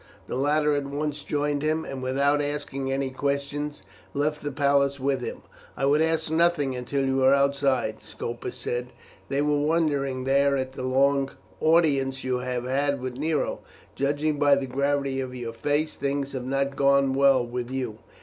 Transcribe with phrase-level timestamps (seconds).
[0.25, 3.83] The latter at once joined him, and without asking any questions
[4.15, 5.43] left the palace with him.
[5.77, 8.93] "I would ask nothing until you were outside," Scopus said.
[9.29, 11.29] "They were wondering there at the long
[11.59, 13.59] audience you have had with Nero.
[13.93, 17.99] Judging by the gravity of your face, things have not gone well with you."